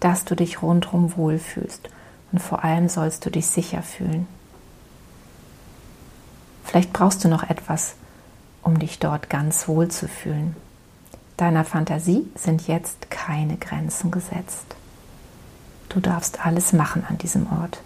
dass 0.00 0.24
du 0.24 0.34
dich 0.34 0.62
rundherum 0.62 1.16
wohlfühlst. 1.16 1.90
Und 2.32 2.40
vor 2.40 2.64
allem 2.64 2.88
sollst 2.88 3.24
du 3.24 3.30
dich 3.30 3.46
sicher 3.46 3.82
fühlen. 3.82 4.26
Vielleicht 6.64 6.92
brauchst 6.92 7.22
du 7.22 7.28
noch 7.28 7.48
etwas, 7.48 7.94
um 8.64 8.80
dich 8.80 8.98
dort 8.98 9.30
ganz 9.30 9.68
wohl 9.68 9.86
zu 9.92 10.08
fühlen. 10.08 10.56
Deiner 11.36 11.64
Fantasie 11.64 12.26
sind 12.36 12.68
jetzt 12.68 13.10
keine 13.10 13.56
Grenzen 13.56 14.10
gesetzt. 14.10 14.76
Du 15.88 16.00
darfst 16.00 16.44
alles 16.44 16.72
machen 16.72 17.04
an 17.08 17.18
diesem 17.18 17.46
Ort. 17.50 17.80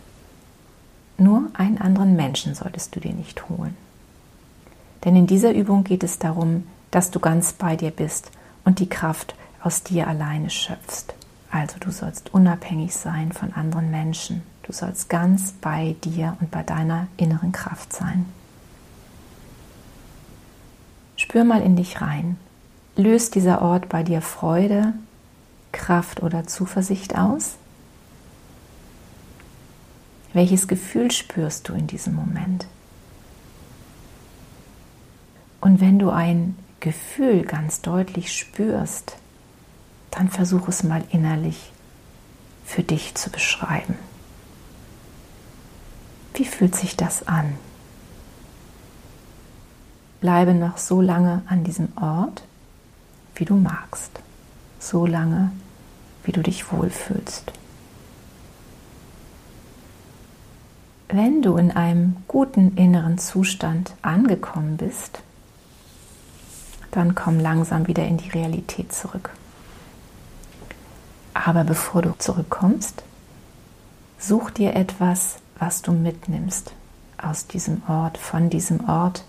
Nur 1.17 1.51
einen 1.55 1.79
anderen 1.79 2.15
Menschen 2.15 2.55
solltest 2.55 2.95
du 2.95 3.01
dir 3.01 3.13
nicht 3.13 3.49
holen. 3.49 3.77
Denn 5.05 5.17
in 5.17 5.27
dieser 5.27 5.53
Übung 5.53 5.85
geht 5.85 6.05
es 6.05 6.19
darum, 6.19 6.67
dass 6.91 7.11
du 7.11 7.21
ganz 7.21 7.53
bei 7.53 7.77
dir 7.77 7.91
bist 7.91 8.31
und 8.65 8.79
die 8.79 8.89
Kraft 8.89 9.35
aus 9.63 9.83
dir 9.83 10.09
alleine 10.09 10.51
schöpfst. 10.51 11.15
Also 11.51 11.77
du 11.81 11.91
sollst 11.91 12.35
unabhängig 12.35 12.95
sein 12.95 13.33
von 13.33 13.53
anderen 13.55 13.91
Menschen. 13.91 14.43
Du 14.63 14.73
sollst 14.73 15.09
ganz 15.09 15.53
bei 15.53 15.97
dir 16.05 16.37
und 16.41 16.51
bei 16.51 16.63
deiner 16.63 17.09
inneren 17.17 17.53
Kraft 17.53 17.93
sein. 17.93 18.27
Spür 21.17 21.45
mal 21.45 21.63
in 21.63 21.75
dich 21.75 22.01
rein. 22.01 22.37
Löst 22.99 23.37
dieser 23.37 23.63
Ort 23.63 23.89
bei 23.89 24.03
dir 24.03 24.21
Freude, 24.21 24.93
Kraft 25.71 26.21
oder 26.21 26.49
Zuversicht 26.49 27.17
aus? 27.17 27.55
Welches 30.33 30.67
Gefühl 30.67 31.13
spürst 31.13 31.69
du 31.69 31.75
in 31.75 31.87
diesem 31.87 32.17
Moment? 32.17 32.67
Und 35.61 35.81
wenn 35.81 36.01
du 36.01 36.11
ein 36.11 36.57
Gefühl 36.81 37.43
ganz 37.45 37.83
deutlich 37.83 38.37
spürst, 38.37 39.17
dann 40.11 40.29
versuch 40.29 40.67
es 40.67 40.83
mal 40.83 41.05
innerlich 41.11 41.71
für 42.65 42.83
dich 42.83 43.15
zu 43.15 43.31
beschreiben. 43.31 43.95
Wie 46.35 46.45
fühlt 46.45 46.75
sich 46.75 46.97
das 46.97 47.29
an? 47.29 47.55
Bleibe 50.21 50.53
noch 50.53 50.79
so 50.79 51.01
lange 51.01 51.43
an 51.47 51.63
diesem 51.63 51.97
Ort, 51.97 52.43
wie 53.39 53.45
du 53.45 53.55
magst. 53.55 54.11
So 54.79 55.07
lange, 55.07 55.51
wie 56.25 56.33
du 56.33 56.43
dich 56.43 56.71
wohlfühlst. 56.73 57.53
Wenn 61.09 61.41
du 61.41 61.57
in 61.57 61.71
einem 61.71 62.17
guten 62.29 62.77
inneren 62.77 63.17
Zustand 63.17 63.95
angekommen 64.03 64.77
bist, 64.77 65.21
dann 66.91 67.15
komm 67.15 67.39
langsam 67.41 67.87
wieder 67.87 68.07
in 68.07 68.19
die 68.19 68.29
Realität 68.29 68.93
zurück. 68.93 69.31
Aber 71.33 71.65
bevor 71.65 72.03
du 72.03 72.13
zurückkommst, 72.19 73.03
such 74.19 74.51
dir 74.51 74.75
etwas, 74.75 75.37
was 75.59 75.81
du 75.81 75.93
mitnimmst 75.93 76.73
aus 77.17 77.47
diesem 77.47 77.83
Ort, 77.89 78.19
von 78.19 78.51
diesem 78.51 78.89
Ort, 78.89 79.25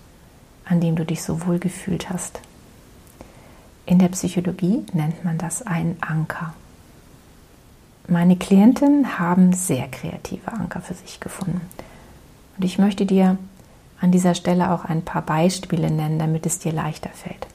an 0.64 0.80
dem 0.80 0.96
du 0.96 1.04
dich 1.04 1.22
so 1.22 1.46
wohl 1.46 1.58
gefühlt 1.58 2.10
hast. 2.10 2.40
In 3.90 3.98
der 3.98 4.06
Psychologie 4.10 4.86
nennt 4.92 5.24
man 5.24 5.36
das 5.36 5.62
einen 5.62 5.96
Anker. 6.00 6.54
Meine 8.06 8.36
Klientinnen 8.36 9.18
haben 9.18 9.52
sehr 9.52 9.88
kreative 9.88 10.52
Anker 10.52 10.80
für 10.80 10.94
sich 10.94 11.18
gefunden. 11.18 11.60
Und 12.56 12.64
ich 12.64 12.78
möchte 12.78 13.04
dir 13.04 13.36
an 14.00 14.12
dieser 14.12 14.36
Stelle 14.36 14.70
auch 14.70 14.84
ein 14.84 15.02
paar 15.02 15.22
Beispiele 15.22 15.90
nennen, 15.90 16.20
damit 16.20 16.46
es 16.46 16.60
dir 16.60 16.70
leichter 16.70 17.10
fällt. 17.10 17.48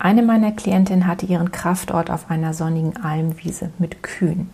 Eine 0.00 0.22
meiner 0.24 0.50
Klientinnen 0.50 1.06
hatte 1.06 1.26
ihren 1.26 1.52
Kraftort 1.52 2.10
auf 2.10 2.28
einer 2.28 2.52
sonnigen 2.52 2.96
Almwiese 2.96 3.70
mit 3.78 4.02
Kühen. 4.02 4.50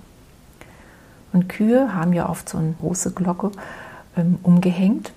Und 1.33 1.49
Kühe 1.49 1.95
haben 1.95 2.13
ja 2.13 2.29
oft 2.29 2.51
so 2.51 2.59
eine 2.59 2.75
große 2.79 3.13
Glocke 3.13 3.51
ähm, 4.15 4.39
umgehängt. 4.43 5.15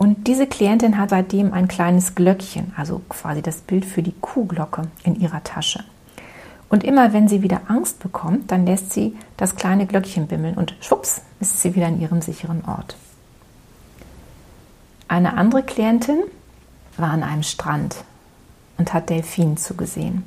Und 0.00 0.28
diese 0.28 0.46
Klientin 0.46 0.96
hat 0.96 1.10
seitdem 1.10 1.52
ein 1.52 1.68
kleines 1.68 2.14
Glöckchen, 2.14 2.72
also 2.74 3.02
quasi 3.10 3.42
das 3.42 3.60
Bild 3.60 3.84
für 3.84 4.02
die 4.02 4.14
Kuhglocke, 4.18 4.84
in 5.04 5.20
ihrer 5.20 5.44
Tasche. 5.44 5.84
Und 6.70 6.84
immer 6.84 7.12
wenn 7.12 7.28
sie 7.28 7.42
wieder 7.42 7.60
Angst 7.68 8.00
bekommt, 8.02 8.50
dann 8.50 8.64
lässt 8.64 8.94
sie 8.94 9.14
das 9.36 9.56
kleine 9.56 9.84
Glöckchen 9.84 10.26
bimmeln 10.26 10.54
und 10.54 10.74
schwupps 10.80 11.20
ist 11.40 11.60
sie 11.60 11.74
wieder 11.74 11.88
in 11.88 12.00
ihrem 12.00 12.22
sicheren 12.22 12.64
Ort. 12.64 12.96
Eine 15.06 15.34
andere 15.34 15.62
Klientin 15.64 16.22
war 16.96 17.10
an 17.10 17.22
einem 17.22 17.42
Strand 17.42 17.96
und 18.78 18.94
hat 18.94 19.10
Delfinen 19.10 19.58
zugesehen. 19.58 20.24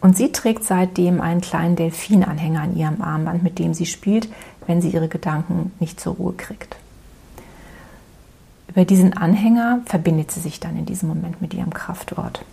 Und 0.00 0.16
sie 0.16 0.32
trägt 0.32 0.64
seitdem 0.64 1.20
einen 1.20 1.42
kleinen 1.42 1.76
Delfinanhänger 1.76 2.62
an 2.62 2.76
ihrem 2.76 3.02
Armband, 3.02 3.42
mit 3.42 3.58
dem 3.58 3.74
sie 3.74 3.84
spielt, 3.84 4.32
wenn 4.66 4.80
sie 4.80 4.88
ihre 4.88 5.08
Gedanken 5.08 5.70
nicht 5.80 6.00
zur 6.00 6.14
Ruhe 6.14 6.32
kriegt. 6.32 6.76
Über 8.72 8.84
diesen 8.84 9.16
Anhänger 9.16 9.80
verbindet 9.84 10.30
sie 10.30 10.40
sich 10.40 10.60
dann 10.60 10.76
in 10.76 10.86
diesem 10.86 11.08
Moment 11.08 11.40
mit 11.40 11.54
ihrem 11.54 11.72
Kraftort. 11.72 12.44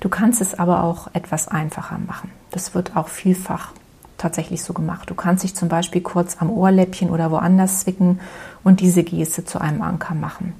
Du 0.00 0.08
kannst 0.08 0.40
es 0.40 0.54
aber 0.58 0.84
auch 0.84 1.08
etwas 1.14 1.48
einfacher 1.48 1.98
machen. 1.98 2.30
Das 2.50 2.74
wird 2.74 2.96
auch 2.96 3.08
vielfach 3.08 3.72
tatsächlich 4.18 4.62
so 4.62 4.72
gemacht. 4.72 5.10
Du 5.10 5.14
kannst 5.14 5.42
dich 5.42 5.54
zum 5.54 5.68
Beispiel 5.68 6.02
kurz 6.02 6.36
am 6.40 6.50
Ohrläppchen 6.50 7.10
oder 7.10 7.30
woanders 7.30 7.80
zwicken 7.80 8.20
und 8.62 8.80
diese 8.80 9.04
Geste 9.04 9.44
zu 9.44 9.60
einem 9.60 9.82
Anker 9.82 10.14
machen. 10.14 10.52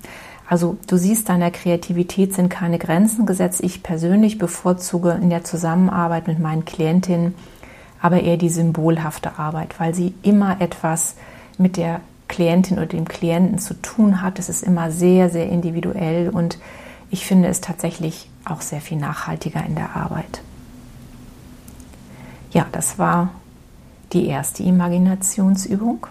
Also 0.48 0.78
du 0.86 0.96
siehst, 0.96 1.28
deiner 1.28 1.50
Kreativität 1.50 2.34
sind 2.34 2.48
keine 2.48 2.78
Grenzen 2.78 3.26
gesetzt. 3.26 3.62
Ich 3.62 3.82
persönlich 3.82 4.38
bevorzuge 4.38 5.10
in 5.10 5.28
der 5.28 5.44
Zusammenarbeit 5.44 6.28
mit 6.28 6.38
meinen 6.38 6.64
Klientinnen 6.64 7.34
aber 8.00 8.22
eher 8.22 8.36
die 8.36 8.48
symbolhafte 8.48 9.38
Arbeit, 9.38 9.80
weil 9.80 9.94
sie 9.94 10.14
immer 10.22 10.60
etwas 10.60 11.16
mit 11.58 11.76
der 11.76 12.00
Klientin 12.36 12.76
oder 12.76 12.86
dem 12.86 13.08
Klienten 13.08 13.58
zu 13.58 13.72
tun 13.80 14.20
hat. 14.20 14.38
Es 14.38 14.50
ist 14.50 14.62
immer 14.62 14.90
sehr, 14.90 15.30
sehr 15.30 15.48
individuell 15.48 16.28
und 16.28 16.58
ich 17.10 17.24
finde 17.24 17.48
es 17.48 17.62
tatsächlich 17.62 18.28
auch 18.44 18.60
sehr 18.60 18.82
viel 18.82 18.98
nachhaltiger 18.98 19.64
in 19.64 19.74
der 19.74 19.96
Arbeit. 19.96 20.42
Ja, 22.52 22.66
das 22.72 22.98
war 22.98 23.30
die 24.12 24.26
erste 24.26 24.62
Imaginationsübung. 24.64 26.06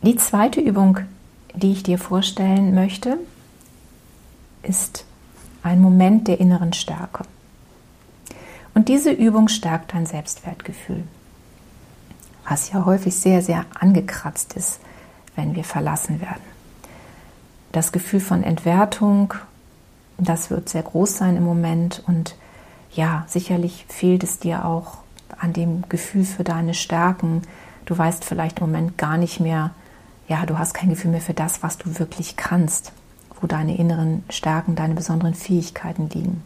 Die 0.00 0.16
zweite 0.16 0.62
Übung, 0.62 1.00
die 1.54 1.72
ich 1.72 1.82
dir 1.82 1.98
vorstellen 1.98 2.74
möchte, 2.74 3.18
ist 4.62 5.04
ein 5.62 5.82
Moment 5.82 6.26
der 6.26 6.40
inneren 6.40 6.72
Stärke. 6.72 7.24
Und 8.72 8.88
diese 8.88 9.10
Übung 9.10 9.48
stärkt 9.48 9.92
dein 9.92 10.06
Selbstwertgefühl, 10.06 11.04
was 12.48 12.72
ja 12.72 12.84
häufig 12.84 13.14
sehr, 13.14 13.42
sehr 13.42 13.66
angekratzt 13.78 14.54
ist, 14.54 14.80
wenn 15.36 15.54
wir 15.54 15.64
verlassen 15.64 16.20
werden. 16.20 16.42
Das 17.72 17.92
Gefühl 17.92 18.20
von 18.20 18.42
Entwertung, 18.42 19.34
das 20.16 20.50
wird 20.50 20.68
sehr 20.68 20.82
groß 20.82 21.16
sein 21.16 21.36
im 21.36 21.44
Moment 21.44 22.02
und 22.06 22.34
ja, 22.92 23.24
sicherlich 23.28 23.84
fehlt 23.88 24.24
es 24.24 24.38
dir 24.38 24.64
auch 24.64 24.98
an 25.38 25.52
dem 25.52 25.84
Gefühl 25.88 26.24
für 26.24 26.42
deine 26.42 26.74
Stärken. 26.74 27.42
Du 27.84 27.96
weißt 27.96 28.24
vielleicht 28.24 28.60
im 28.60 28.66
Moment 28.66 28.96
gar 28.96 29.18
nicht 29.18 29.40
mehr, 29.40 29.70
ja, 30.26 30.46
du 30.46 30.58
hast 30.58 30.72
kein 30.72 30.88
Gefühl 30.88 31.10
mehr 31.10 31.20
für 31.20 31.34
das, 31.34 31.62
was 31.62 31.78
du 31.78 31.98
wirklich 31.98 32.36
kannst, 32.36 32.92
wo 33.40 33.46
deine 33.46 33.76
inneren 33.76 34.24
Stärken, 34.30 34.74
deine 34.74 34.94
besonderen 34.94 35.34
Fähigkeiten 35.34 36.08
liegen. 36.08 36.42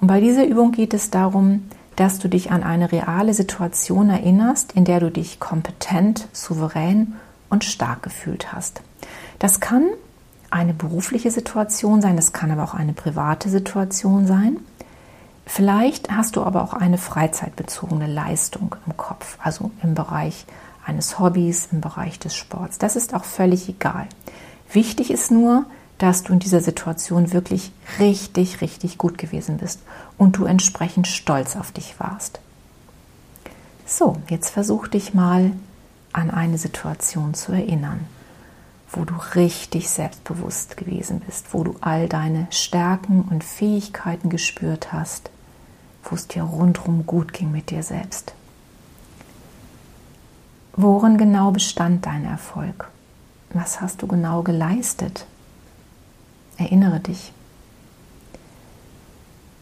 Und 0.00 0.08
bei 0.08 0.20
dieser 0.20 0.46
Übung 0.46 0.72
geht 0.72 0.94
es 0.94 1.10
darum, 1.10 1.68
dass 1.96 2.18
du 2.18 2.28
dich 2.28 2.50
an 2.50 2.62
eine 2.62 2.92
reale 2.92 3.34
Situation 3.34 4.10
erinnerst, 4.10 4.72
in 4.72 4.84
der 4.84 5.00
du 5.00 5.10
dich 5.10 5.40
kompetent, 5.40 6.28
souverän 6.32 7.14
und 7.50 7.64
stark 7.64 8.02
gefühlt 8.02 8.52
hast. 8.52 8.82
Das 9.38 9.60
kann 9.60 9.86
eine 10.50 10.74
berufliche 10.74 11.30
Situation 11.30 12.00
sein, 12.00 12.16
das 12.16 12.32
kann 12.32 12.50
aber 12.50 12.64
auch 12.64 12.74
eine 12.74 12.92
private 12.92 13.48
Situation 13.48 14.26
sein. 14.26 14.58
Vielleicht 15.46 16.10
hast 16.10 16.36
du 16.36 16.42
aber 16.42 16.62
auch 16.62 16.72
eine 16.72 16.96
freizeitbezogene 16.96 18.06
Leistung 18.06 18.76
im 18.86 18.96
Kopf, 18.96 19.36
also 19.42 19.70
im 19.82 19.94
Bereich 19.94 20.46
eines 20.86 21.18
Hobbys, 21.18 21.68
im 21.72 21.80
Bereich 21.80 22.18
des 22.18 22.34
Sports. 22.34 22.78
Das 22.78 22.96
ist 22.96 23.14
auch 23.14 23.24
völlig 23.24 23.68
egal. 23.68 24.06
Wichtig 24.72 25.10
ist 25.10 25.30
nur, 25.30 25.66
dass 25.98 26.22
du 26.22 26.32
in 26.32 26.40
dieser 26.40 26.60
Situation 26.60 27.32
wirklich 27.32 27.72
richtig, 27.98 28.60
richtig 28.60 28.98
gut 28.98 29.18
gewesen 29.18 29.58
bist 29.58 29.80
und 30.18 30.36
du 30.36 30.44
entsprechend 30.44 31.06
stolz 31.06 31.56
auf 31.56 31.72
dich 31.72 31.98
warst. 31.98 32.40
So, 33.86 34.16
jetzt 34.28 34.50
versuch 34.50 34.88
dich 34.88 35.14
mal 35.14 35.52
an 36.12 36.30
eine 36.30 36.58
Situation 36.58 37.34
zu 37.34 37.52
erinnern, 37.52 38.06
wo 38.90 39.04
du 39.04 39.14
richtig 39.34 39.90
selbstbewusst 39.90 40.76
gewesen 40.76 41.20
bist, 41.20 41.52
wo 41.52 41.64
du 41.64 41.76
all 41.80 42.08
deine 42.08 42.46
Stärken 42.50 43.22
und 43.22 43.44
Fähigkeiten 43.44 44.30
gespürt 44.30 44.92
hast, 44.92 45.30
wo 46.04 46.14
es 46.14 46.28
dir 46.28 46.42
rundherum 46.42 47.06
gut 47.06 47.32
ging 47.32 47.50
mit 47.50 47.70
dir 47.70 47.82
selbst. 47.82 48.34
Worin 50.76 51.18
genau 51.18 51.50
bestand 51.50 52.06
dein 52.06 52.24
Erfolg? 52.24 52.90
Was 53.50 53.80
hast 53.80 54.02
du 54.02 54.06
genau 54.06 54.42
geleistet? 54.42 55.26
Erinnere 56.56 57.00
dich. 57.00 57.32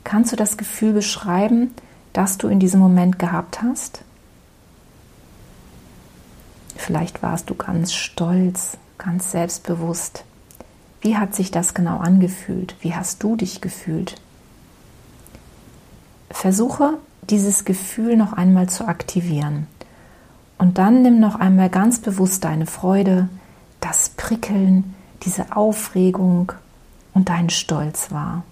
Kannst 0.05 0.33
du 0.33 0.37
das 0.37 0.57
Gefühl 0.57 0.93
beschreiben, 0.93 1.75
das 2.13 2.39
du 2.39 2.49
in 2.49 2.61
diesem 2.61 2.81
Moment 2.81 3.19
gehabt 3.19 3.63
hast? 3.63 4.03
Vielleicht 6.77 7.23
warst 7.23 7.49
du 7.49 7.55
ganz 7.55 7.93
stolz, 7.93 8.77
ganz 8.99 9.31
selbstbewusst. 9.31 10.25
Wie 11.01 11.17
hat 11.17 11.35
sich 11.35 11.51
das 11.51 11.75
genau 11.75 11.99
angefühlt? 11.99 12.77
Wie 12.81 12.95
hast 12.95 13.23
du 13.23 13.37
dich 13.37 13.61
gefühlt? 13.61 14.21
Versuche 16.31 16.99
dieses 17.31 17.65
Gefühl 17.65 18.17
noch 18.17 18.33
einmal 18.33 18.69
zu 18.69 18.87
aktivieren. 18.87 19.67
Und 20.59 20.79
dann 20.79 21.03
nimm 21.03 21.21
noch 21.21 21.37
einmal 21.37 21.71
ganz 21.71 22.01
bewusst 22.01 22.45
deine 22.45 22.67
Freude, 22.67 23.29
das 23.81 24.11
Prickeln, 24.11 24.95
diese 25.23 25.57
Aufregung 25.57 26.53
und 27.15 27.29
deinen 27.29 27.51
Stolz 27.51 28.11
wahr. 28.11 28.43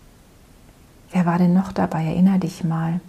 Wer 1.11 1.27
war 1.27 1.39
denn 1.39 1.55
noch 1.55 1.73
dabei? 1.73 2.05
Erinner 2.05 2.39
dich 2.39 2.63
mal. 2.65 3.01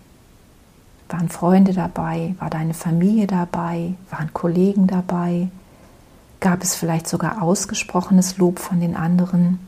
Waren 1.10 1.30
Freunde 1.30 1.74
dabei? 1.74 2.36
War 2.40 2.50
deine 2.50 2.74
Familie 2.74 3.28
dabei? 3.28 3.96
Waren 4.10 4.34
Kollegen 4.34 4.88
dabei? 4.88 5.50
Gab 6.40 6.64
es 6.64 6.76
vielleicht 6.76 7.08
sogar 7.08 7.42
ausgesprochenes 7.42 8.38
Lob 8.38 8.60
von 8.60 8.80
den 8.80 8.96
anderen? 8.96 9.60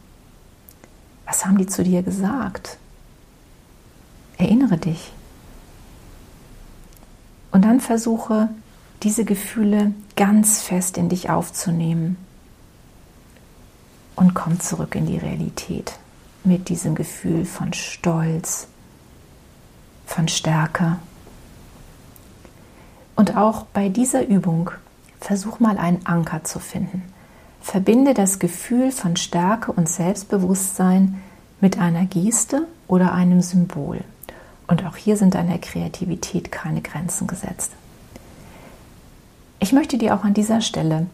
Was 1.25 1.45
haben 1.45 1.57
die 1.57 1.67
zu 1.67 1.83
dir 1.83 2.01
gesagt? 2.01 2.77
Erinnere 4.37 4.77
dich. 4.77 5.11
Und 7.51 7.65
dann 7.65 7.79
versuche, 7.79 8.49
diese 9.03 9.25
Gefühle 9.25 9.93
ganz 10.15 10.63
fest 10.63 10.97
in 10.97 11.09
dich 11.09 11.29
aufzunehmen. 11.29 12.17
Und 14.15 14.33
komm 14.33 14.59
zurück 14.59 14.95
in 14.95 15.05
die 15.05 15.17
Realität 15.17 15.93
mit 16.43 16.69
diesem 16.69 16.95
Gefühl 16.95 17.45
von 17.45 17.73
Stolz, 17.73 18.67
von 20.05 20.27
Stärke. 20.27 20.97
Und 23.15 23.37
auch 23.37 23.65
bei 23.65 23.89
dieser 23.89 24.27
Übung 24.27 24.71
versuch 25.19 25.59
mal 25.59 25.77
einen 25.77 26.05
Anker 26.05 26.43
zu 26.43 26.59
finden. 26.59 27.03
Verbinde 27.61 28.13
das 28.13 28.39
Gefühl 28.39 28.91
von 28.91 29.15
Stärke 29.15 29.71
und 29.71 29.87
Selbstbewusstsein 29.87 31.21
mit 31.61 31.79
einer 31.79 32.05
Geste 32.05 32.67
oder 32.87 33.13
einem 33.13 33.41
Symbol. 33.41 34.01
Und 34.67 34.85
auch 34.85 34.97
hier 34.97 35.15
sind 35.15 35.35
deiner 35.35 35.57
Kreativität 35.59 36.51
keine 36.51 36.81
Grenzen 36.81 37.25
gesetzt. 37.25 37.71
Ich 39.59 39.71
möchte 39.71 39.97
dir 39.97 40.13
auch 40.13 40.25
an 40.25 40.33
dieser 40.33 40.59
Stelle 40.59 41.07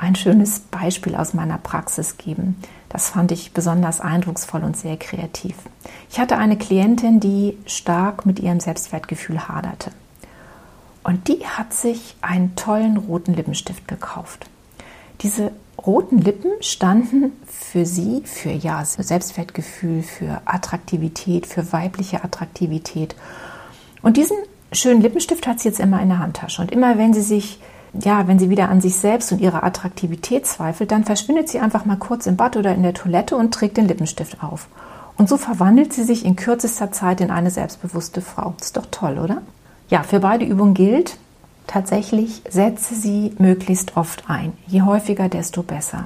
ein 0.00 0.14
schönes 0.14 0.60
Beispiel 0.60 1.14
aus 1.14 1.34
meiner 1.34 1.58
Praxis 1.58 2.16
geben. 2.16 2.56
Das 2.88 3.10
fand 3.10 3.32
ich 3.32 3.52
besonders 3.52 4.00
eindrucksvoll 4.00 4.64
und 4.64 4.76
sehr 4.76 4.96
kreativ. 4.96 5.54
Ich 6.10 6.18
hatte 6.18 6.38
eine 6.38 6.56
Klientin, 6.56 7.20
die 7.20 7.58
stark 7.66 8.24
mit 8.24 8.40
ihrem 8.40 8.60
Selbstwertgefühl 8.60 9.46
haderte. 9.46 9.90
Und 11.02 11.28
die 11.28 11.46
hat 11.46 11.74
sich 11.74 12.16
einen 12.22 12.56
tollen 12.56 12.96
roten 12.96 13.34
Lippenstift 13.34 13.86
gekauft. 13.88 14.48
Diese 15.20 15.52
roten 15.86 16.18
Lippen 16.18 16.50
standen 16.60 17.32
für 17.46 17.84
sie 17.84 18.22
für 18.24 18.50
ja, 18.50 18.84
Selbstwertgefühl, 18.84 20.02
für 20.02 20.40
Attraktivität, 20.46 21.46
für 21.46 21.72
weibliche 21.72 22.24
Attraktivität. 22.24 23.14
Und 24.02 24.16
diesen 24.16 24.36
schönen 24.72 25.02
Lippenstift 25.02 25.46
hat 25.46 25.60
sie 25.60 25.68
jetzt 25.68 25.80
immer 25.80 26.00
in 26.00 26.08
der 26.08 26.18
Handtasche. 26.18 26.62
Und 26.62 26.70
immer 26.70 26.96
wenn 26.96 27.12
sie 27.12 27.22
sich 27.22 27.60
ja, 27.92 28.28
wenn 28.28 28.38
sie 28.38 28.50
wieder 28.50 28.68
an 28.68 28.80
sich 28.80 28.96
selbst 28.96 29.32
und 29.32 29.40
ihrer 29.40 29.64
Attraktivität 29.64 30.46
zweifelt, 30.46 30.92
dann 30.92 31.04
verschwindet 31.04 31.48
sie 31.48 31.60
einfach 31.60 31.84
mal 31.84 31.96
kurz 31.96 32.26
im 32.26 32.36
Bad 32.36 32.56
oder 32.56 32.74
in 32.74 32.82
der 32.82 32.94
Toilette 32.94 33.36
und 33.36 33.52
trägt 33.52 33.76
den 33.76 33.88
Lippenstift 33.88 34.42
auf. 34.42 34.68
Und 35.16 35.28
so 35.28 35.36
verwandelt 35.36 35.92
sie 35.92 36.04
sich 36.04 36.24
in 36.24 36.36
kürzester 36.36 36.92
Zeit 36.92 37.20
in 37.20 37.30
eine 37.30 37.50
selbstbewusste 37.50 38.22
Frau. 38.22 38.54
Ist 38.60 38.76
doch 38.76 38.86
toll, 38.90 39.18
oder? 39.18 39.42
Ja, 39.88 40.02
für 40.02 40.20
beide 40.20 40.44
Übungen 40.44 40.74
gilt, 40.74 41.18
tatsächlich 41.66 42.42
setze 42.48 42.94
sie 42.94 43.34
möglichst 43.38 43.96
oft 43.96 44.30
ein. 44.30 44.52
Je 44.66 44.82
häufiger, 44.82 45.28
desto 45.28 45.62
besser. 45.62 46.04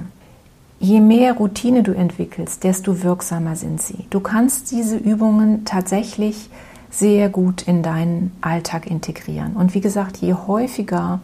Je 0.79 0.99
mehr 0.99 1.33
Routine 1.33 1.83
du 1.83 1.93
entwickelst, 1.93 2.63
desto 2.63 3.03
wirksamer 3.03 3.55
sind 3.55 3.81
sie. 3.81 4.05
Du 4.09 4.19
kannst 4.19 4.71
diese 4.71 4.97
Übungen 4.97 5.63
tatsächlich 5.65 6.49
sehr 6.89 7.29
gut 7.29 7.61
in 7.63 7.83
deinen 7.83 8.31
Alltag 8.41 8.87
integrieren. 8.87 9.53
Und 9.53 9.73
wie 9.73 9.81
gesagt, 9.81 10.17
je 10.17 10.33
häufiger 10.33 11.19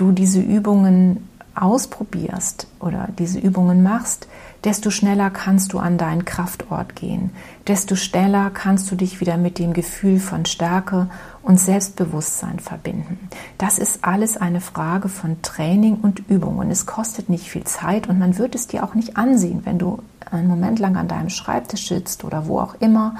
du 0.00 0.12
diese 0.12 0.40
Übungen 0.40 1.28
ausprobierst 1.60 2.68
oder 2.80 3.08
diese 3.18 3.38
Übungen 3.38 3.82
machst, 3.82 4.28
desto 4.64 4.90
schneller 4.90 5.30
kannst 5.30 5.72
du 5.72 5.78
an 5.78 5.98
deinen 5.98 6.24
Kraftort 6.24 6.96
gehen, 6.96 7.30
desto 7.66 7.96
schneller 7.96 8.50
kannst 8.50 8.90
du 8.90 8.96
dich 8.96 9.20
wieder 9.20 9.36
mit 9.36 9.58
dem 9.58 9.72
Gefühl 9.72 10.20
von 10.20 10.46
Stärke 10.46 11.08
und 11.42 11.58
Selbstbewusstsein 11.58 12.58
verbinden. 12.58 13.28
Das 13.56 13.78
ist 13.78 14.04
alles 14.04 14.36
eine 14.36 14.60
Frage 14.60 15.08
von 15.08 15.42
Training 15.42 15.96
und 15.96 16.28
Übung. 16.28 16.58
Und 16.58 16.70
es 16.70 16.86
kostet 16.86 17.28
nicht 17.28 17.48
viel 17.48 17.64
Zeit 17.64 18.08
und 18.08 18.18
man 18.18 18.38
wird 18.38 18.54
es 18.54 18.66
dir 18.66 18.84
auch 18.84 18.94
nicht 18.94 19.16
ansehen, 19.16 19.62
wenn 19.64 19.78
du 19.78 20.00
einen 20.30 20.48
Moment 20.48 20.78
lang 20.78 20.96
an 20.96 21.08
deinem 21.08 21.30
Schreibtisch 21.30 21.88
sitzt 21.88 22.24
oder 22.24 22.46
wo 22.46 22.60
auch 22.60 22.74
immer 22.80 23.16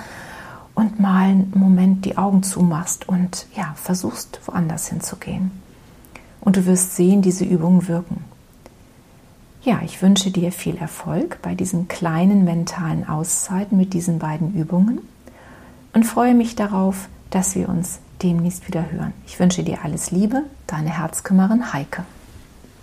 und 0.75 1.01
mal 1.01 1.29
einen 1.29 1.53
Moment 1.55 2.05
die 2.05 2.19
Augen 2.19 2.43
zumachst 2.43 3.09
und 3.09 3.47
ja, 3.55 3.75
versuchst 3.77 4.41
woanders 4.47 4.89
hinzugehen 4.89 5.51
und 6.41 6.57
du 6.57 6.67
wirst 6.67 6.97
sehen, 6.97 7.23
diese 7.23 7.45
Übungen 7.45 7.89
wirken. 7.89 8.25
Ja, 9.63 9.81
ich 9.85 10.01
wünsche 10.03 10.31
dir 10.31 10.53
viel 10.53 10.77
Erfolg 10.77 11.39
bei 11.43 11.55
diesen 11.55 11.89
kleinen 11.89 12.45
mentalen 12.45 13.09
Auszeiten 13.09 13.77
mit 13.77 13.93
diesen 13.93 14.19
beiden 14.19 14.55
Übungen 14.55 15.01
und 15.93 16.05
freue 16.05 16.35
mich 16.35 16.55
darauf, 16.55 17.09
dass 17.31 17.55
wir 17.55 17.69
uns 17.69 17.99
demnächst 18.23 18.67
wieder 18.69 18.91
hören. 18.91 19.13
Ich 19.27 19.39
wünsche 19.39 19.63
dir 19.63 19.85
alles 19.85 20.11
Liebe, 20.11 20.45
deine 20.67 20.91
Herzkümmerin 20.91 21.73
Heike. 21.73 22.05